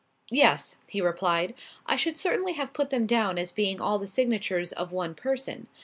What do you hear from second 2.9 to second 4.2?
down as being all the